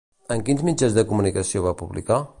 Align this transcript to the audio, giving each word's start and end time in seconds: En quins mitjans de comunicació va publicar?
En 0.35 0.39
quins 0.47 0.63
mitjans 0.69 0.97
de 0.97 1.05
comunicació 1.13 1.65
va 1.67 1.77
publicar? 1.83 2.23